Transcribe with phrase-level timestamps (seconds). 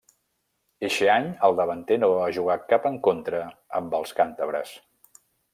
[0.87, 3.45] Eixe any, el davanter no va jugar cap encontre
[3.81, 4.77] amb els càntabres.